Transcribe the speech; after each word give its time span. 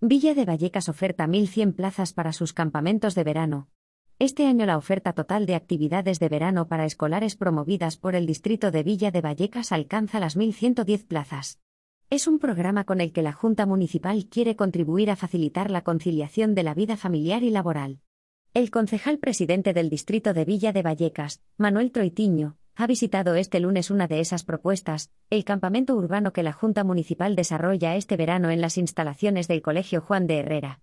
Villa 0.00 0.32
de 0.32 0.44
Vallecas 0.44 0.88
oferta 0.88 1.26
1.100 1.26 1.74
plazas 1.74 2.12
para 2.12 2.32
sus 2.32 2.52
campamentos 2.52 3.16
de 3.16 3.24
verano. 3.24 3.66
Este 4.20 4.46
año 4.46 4.64
la 4.64 4.78
oferta 4.78 5.12
total 5.12 5.44
de 5.44 5.56
actividades 5.56 6.20
de 6.20 6.28
verano 6.28 6.68
para 6.68 6.84
escolares 6.84 7.34
promovidas 7.34 7.96
por 7.96 8.14
el 8.14 8.24
distrito 8.24 8.70
de 8.70 8.84
Villa 8.84 9.10
de 9.10 9.22
Vallecas 9.22 9.72
alcanza 9.72 10.20
las 10.20 10.36
1.110 10.36 11.04
plazas. 11.04 11.58
Es 12.10 12.28
un 12.28 12.38
programa 12.38 12.84
con 12.84 13.00
el 13.00 13.12
que 13.12 13.22
la 13.22 13.32
Junta 13.32 13.66
Municipal 13.66 14.26
quiere 14.26 14.54
contribuir 14.54 15.10
a 15.10 15.16
facilitar 15.16 15.68
la 15.68 15.82
conciliación 15.82 16.54
de 16.54 16.62
la 16.62 16.74
vida 16.74 16.96
familiar 16.96 17.42
y 17.42 17.50
laboral. 17.50 17.98
El 18.54 18.70
concejal 18.70 19.18
presidente 19.18 19.72
del 19.72 19.90
distrito 19.90 20.32
de 20.32 20.44
Villa 20.44 20.72
de 20.72 20.82
Vallecas, 20.82 21.42
Manuel 21.56 21.90
Troitiño, 21.90 22.56
ha 22.78 22.86
visitado 22.86 23.34
este 23.34 23.58
lunes 23.58 23.90
una 23.90 24.06
de 24.06 24.20
esas 24.20 24.44
propuestas, 24.44 25.10
el 25.30 25.44
campamento 25.44 25.96
urbano 25.96 26.32
que 26.32 26.44
la 26.44 26.52
Junta 26.52 26.84
Municipal 26.84 27.34
desarrolla 27.34 27.96
este 27.96 28.16
verano 28.16 28.50
en 28.50 28.60
las 28.60 28.78
instalaciones 28.78 29.48
del 29.48 29.62
Colegio 29.62 30.00
Juan 30.00 30.28
de 30.28 30.38
Herrera. 30.38 30.80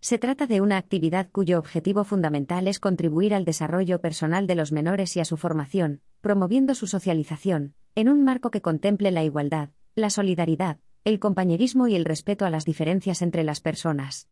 Se 0.00 0.18
trata 0.18 0.48
de 0.48 0.60
una 0.60 0.76
actividad 0.76 1.30
cuyo 1.30 1.60
objetivo 1.60 2.02
fundamental 2.02 2.66
es 2.66 2.80
contribuir 2.80 3.32
al 3.32 3.44
desarrollo 3.44 4.00
personal 4.00 4.48
de 4.48 4.56
los 4.56 4.72
menores 4.72 5.16
y 5.16 5.20
a 5.20 5.24
su 5.24 5.36
formación, 5.36 6.00
promoviendo 6.20 6.74
su 6.74 6.88
socialización, 6.88 7.74
en 7.94 8.08
un 8.08 8.24
marco 8.24 8.50
que 8.50 8.60
contemple 8.60 9.12
la 9.12 9.22
igualdad, 9.22 9.68
la 9.94 10.10
solidaridad, 10.10 10.78
el 11.04 11.20
compañerismo 11.20 11.86
y 11.86 11.94
el 11.94 12.04
respeto 12.04 12.44
a 12.44 12.50
las 12.50 12.64
diferencias 12.64 13.22
entre 13.22 13.44
las 13.44 13.60
personas. 13.60 14.28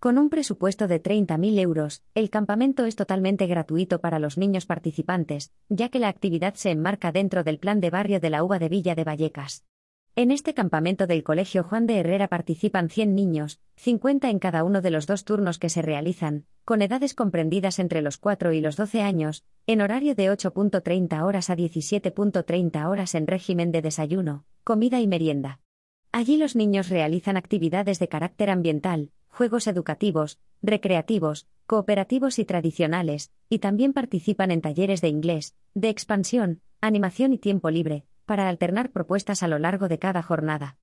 Con 0.00 0.16
un 0.16 0.30
presupuesto 0.30 0.86
de 0.86 1.02
30.000 1.02 1.58
euros, 1.58 2.04
el 2.14 2.30
campamento 2.30 2.84
es 2.84 2.94
totalmente 2.94 3.48
gratuito 3.48 4.00
para 4.00 4.20
los 4.20 4.38
niños 4.38 4.64
participantes, 4.64 5.52
ya 5.68 5.88
que 5.88 5.98
la 5.98 6.06
actividad 6.06 6.54
se 6.54 6.70
enmarca 6.70 7.10
dentro 7.10 7.42
del 7.42 7.58
plan 7.58 7.80
de 7.80 7.90
barrio 7.90 8.20
de 8.20 8.30
la 8.30 8.44
Uva 8.44 8.60
de 8.60 8.68
Villa 8.68 8.94
de 8.94 9.02
Vallecas. 9.02 9.64
En 10.14 10.30
este 10.30 10.54
campamento 10.54 11.08
del 11.08 11.24
Colegio 11.24 11.64
Juan 11.64 11.88
de 11.88 11.98
Herrera 11.98 12.28
participan 12.28 12.90
100 12.90 13.16
niños, 13.16 13.60
50 13.74 14.30
en 14.30 14.38
cada 14.38 14.62
uno 14.62 14.82
de 14.82 14.92
los 14.92 15.08
dos 15.08 15.24
turnos 15.24 15.58
que 15.58 15.68
se 15.68 15.82
realizan, 15.82 16.46
con 16.64 16.80
edades 16.80 17.14
comprendidas 17.14 17.80
entre 17.80 18.00
los 18.00 18.18
4 18.18 18.52
y 18.52 18.60
los 18.60 18.76
12 18.76 19.02
años, 19.02 19.44
en 19.66 19.80
horario 19.80 20.14
de 20.14 20.30
8.30 20.30 21.24
horas 21.24 21.50
a 21.50 21.56
17.30 21.56 22.88
horas 22.88 23.16
en 23.16 23.26
régimen 23.26 23.72
de 23.72 23.82
desayuno, 23.82 24.44
comida 24.62 25.00
y 25.00 25.08
merienda. 25.08 25.58
Allí 26.12 26.36
los 26.36 26.54
niños 26.54 26.88
realizan 26.88 27.36
actividades 27.36 27.98
de 27.98 28.08
carácter 28.08 28.48
ambiental, 28.48 29.10
juegos 29.38 29.68
educativos, 29.68 30.40
recreativos, 30.62 31.46
cooperativos 31.68 32.40
y 32.40 32.44
tradicionales, 32.44 33.30
y 33.48 33.60
también 33.60 33.92
participan 33.92 34.50
en 34.50 34.60
talleres 34.60 35.00
de 35.00 35.06
inglés, 35.06 35.54
de 35.74 35.90
expansión, 35.90 36.60
animación 36.80 37.32
y 37.32 37.38
tiempo 37.38 37.70
libre, 37.70 38.04
para 38.26 38.48
alternar 38.48 38.90
propuestas 38.90 39.44
a 39.44 39.46
lo 39.46 39.60
largo 39.60 39.86
de 39.86 40.00
cada 40.00 40.24
jornada. 40.24 40.76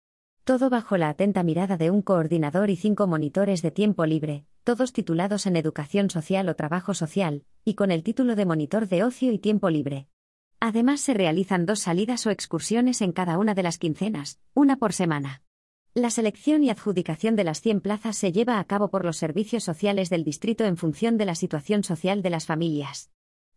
Todo 0.46 0.70
bajo 0.70 0.96
la 0.96 1.10
atenta 1.10 1.44
mirada 1.44 1.76
de 1.76 1.92
un 1.92 2.02
coordinador 2.02 2.70
y 2.70 2.78
cinco 2.78 3.08
monitores 3.08 3.62
de 3.62 3.72
tiempo 3.72 4.06
libre, 4.06 4.46
todos 4.64 4.94
titulados 4.94 5.48
en 5.48 5.58
educación 5.58 6.10
social 6.10 6.48
o 6.48 6.56
trabajo 6.56 6.94
social, 6.94 7.44
y 7.66 7.74
con 7.74 7.92
el 7.92 8.04
título 8.04 8.38
de 8.38 8.46
monitor 8.46 8.88
de 8.88 9.04
ocio 9.04 9.34
y 9.34 9.38
tiempo 9.38 9.70
libre. 9.70 10.08
Además 10.62 11.02
se 11.02 11.14
realizan 11.14 11.66
dos 11.66 11.80
salidas 11.82 12.26
o 12.26 12.30
excursiones 12.30 13.02
en 13.02 13.12
cada 13.12 13.38
una 13.38 13.54
de 13.54 13.64
las 13.64 13.78
quincenas, 13.78 14.40
una 14.54 14.78
por 14.78 14.94
semana. 14.94 15.42
La 15.98 16.10
selección 16.10 16.62
y 16.62 16.70
adjudicación 16.70 17.38
de 17.38 17.46
las 17.46 17.62
100 17.62 17.80
plazas 17.80 18.18
se 18.18 18.34
lleva 18.34 18.60
a 18.60 18.66
cabo 18.66 18.90
por 18.90 19.06
los 19.06 19.16
servicios 19.16 19.64
sociales 19.64 20.10
del 20.10 20.26
distrito 20.26 20.66
en 20.66 20.76
función 20.76 21.16
de 21.16 21.24
la 21.24 21.36
situación 21.36 21.86
social 21.86 22.22
de 22.22 22.30
las 22.30 22.46
familias. 22.46 23.12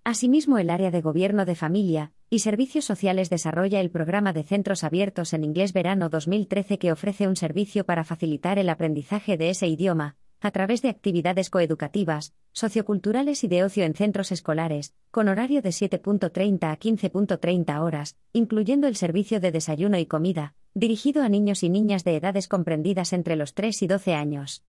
Asimismo, 0.04 0.58
el 0.58 0.70
área 0.70 0.92
de 0.92 1.00
gobierno 1.00 1.44
de 1.44 1.56
familia 1.56 2.12
y 2.30 2.38
servicios 2.38 2.84
sociales 2.84 3.28
desarrolla 3.28 3.80
el 3.80 3.90
programa 3.90 4.32
de 4.32 4.44
centros 4.44 4.84
abiertos 4.84 5.32
en 5.32 5.42
inglés 5.42 5.72
verano 5.72 6.10
2013 6.10 6.78
que 6.78 6.92
ofrece 6.92 7.26
un 7.26 7.34
servicio 7.34 7.84
para 7.84 8.04
facilitar 8.04 8.60
el 8.60 8.68
aprendizaje 8.68 9.36
de 9.36 9.50
ese 9.50 9.66
idioma, 9.66 10.14
a 10.40 10.52
través 10.52 10.80
de 10.80 10.90
actividades 10.90 11.50
coeducativas, 11.50 12.34
socioculturales 12.52 13.42
y 13.42 13.48
de 13.48 13.64
ocio 13.64 13.82
en 13.82 13.94
centros 13.94 14.30
escolares, 14.30 14.94
con 15.10 15.26
horario 15.26 15.60
de 15.60 15.70
7.30 15.70 16.70
a 16.70 16.78
15.30 16.78 17.80
horas, 17.80 18.16
incluyendo 18.32 18.86
el 18.86 18.94
servicio 18.94 19.40
de 19.40 19.50
desayuno 19.50 19.98
y 19.98 20.06
comida, 20.06 20.54
dirigido 20.78 21.22
a 21.22 21.28
niños 21.28 21.62
y 21.62 21.68
niñas 21.68 22.04
de 22.04 22.16
edades 22.16 22.46
comprendidas 22.46 23.12
entre 23.12 23.34
los 23.34 23.54
3 23.54 23.82
y 23.82 23.86
12 23.88 24.14
años. 24.14 24.64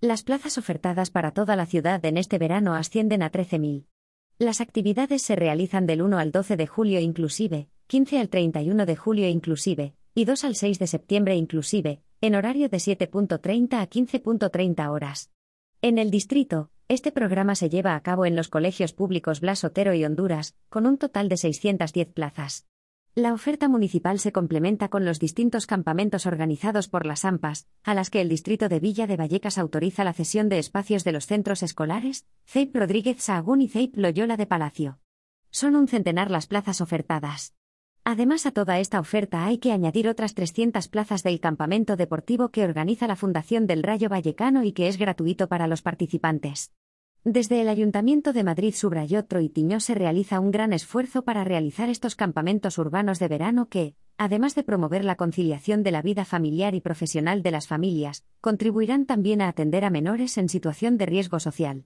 Las 0.00 0.22
plazas 0.22 0.58
ofertadas 0.58 1.10
para 1.10 1.32
toda 1.32 1.56
la 1.56 1.64
ciudad 1.64 2.04
en 2.04 2.18
este 2.18 2.38
verano 2.38 2.74
ascienden 2.74 3.22
a 3.22 3.32
13.000. 3.32 3.86
Las 4.38 4.60
actividades 4.60 5.22
se 5.22 5.36
realizan 5.36 5.86
del 5.86 6.02
1 6.02 6.18
al 6.18 6.32
12 6.32 6.56
de 6.56 6.66
julio 6.66 7.00
inclusive, 7.00 7.68
15 7.86 8.18
al 8.18 8.28
31 8.28 8.84
de 8.84 8.96
julio 8.96 9.28
inclusive, 9.28 9.94
y 10.14 10.26
2 10.26 10.44
al 10.44 10.54
6 10.54 10.78
de 10.78 10.86
septiembre 10.86 11.36
inclusive, 11.36 12.02
en 12.20 12.34
horario 12.34 12.68
de 12.68 12.76
7.30 12.76 13.80
a 13.80 13.88
15.30 13.88 14.90
horas. 14.90 15.30
En 15.80 15.98
el 15.98 16.10
distrito, 16.10 16.70
este 16.88 17.10
programa 17.10 17.54
se 17.54 17.70
lleva 17.70 17.94
a 17.94 18.02
cabo 18.02 18.26
en 18.26 18.36
los 18.36 18.48
colegios 18.48 18.92
públicos 18.92 19.40
Blas 19.40 19.64
Otero 19.64 19.94
y 19.94 20.04
Honduras, 20.04 20.56
con 20.68 20.86
un 20.86 20.98
total 20.98 21.30
de 21.30 21.38
610 21.38 22.12
plazas. 22.12 22.66
La 23.16 23.32
oferta 23.32 23.68
municipal 23.68 24.18
se 24.18 24.32
complementa 24.32 24.88
con 24.88 25.04
los 25.04 25.20
distintos 25.20 25.68
campamentos 25.68 26.26
organizados 26.26 26.88
por 26.88 27.06
las 27.06 27.24
AMPAs, 27.24 27.68
a 27.84 27.94
las 27.94 28.10
que 28.10 28.20
el 28.20 28.28
distrito 28.28 28.68
de 28.68 28.80
Villa 28.80 29.06
de 29.06 29.16
Vallecas 29.16 29.56
autoriza 29.56 30.02
la 30.02 30.12
cesión 30.12 30.48
de 30.48 30.58
espacios 30.58 31.04
de 31.04 31.12
los 31.12 31.26
centros 31.26 31.62
escolares, 31.62 32.26
CEIP 32.44 32.74
Rodríguez 32.74 33.22
Sahagún 33.22 33.60
y 33.60 33.68
CEIP 33.68 33.96
Loyola 33.98 34.36
de 34.36 34.46
Palacio. 34.46 34.98
Son 35.50 35.76
un 35.76 35.86
centenar 35.86 36.28
las 36.32 36.48
plazas 36.48 36.80
ofertadas. 36.80 37.54
Además 38.02 38.46
a 38.46 38.50
toda 38.50 38.80
esta 38.80 38.98
oferta 38.98 39.46
hay 39.46 39.58
que 39.58 39.70
añadir 39.70 40.08
otras 40.08 40.34
300 40.34 40.88
plazas 40.88 41.22
del 41.22 41.38
campamento 41.38 41.94
deportivo 41.94 42.48
que 42.48 42.64
organiza 42.64 43.06
la 43.06 43.14
Fundación 43.14 43.68
del 43.68 43.84
Rayo 43.84 44.08
Vallecano 44.08 44.64
y 44.64 44.72
que 44.72 44.88
es 44.88 44.98
gratuito 44.98 45.46
para 45.46 45.68
los 45.68 45.82
participantes. 45.82 46.72
Desde 47.26 47.62
el 47.62 47.70
Ayuntamiento 47.70 48.34
de 48.34 48.44
Madrid 48.44 48.74
subrayó 48.74 49.24
Troitiño 49.24 49.80
se 49.80 49.94
realiza 49.94 50.40
un 50.40 50.50
gran 50.50 50.74
esfuerzo 50.74 51.24
para 51.24 51.42
realizar 51.42 51.88
estos 51.88 52.16
campamentos 52.16 52.76
urbanos 52.76 53.18
de 53.18 53.28
verano 53.28 53.70
que, 53.70 53.94
además 54.18 54.54
de 54.54 54.62
promover 54.62 55.06
la 55.06 55.16
conciliación 55.16 55.82
de 55.82 55.90
la 55.90 56.02
vida 56.02 56.26
familiar 56.26 56.74
y 56.74 56.82
profesional 56.82 57.42
de 57.42 57.50
las 57.50 57.66
familias, 57.66 58.26
contribuirán 58.42 59.06
también 59.06 59.40
a 59.40 59.48
atender 59.48 59.86
a 59.86 59.90
menores 59.90 60.36
en 60.36 60.50
situación 60.50 60.98
de 60.98 61.06
riesgo 61.06 61.40
social. 61.40 61.82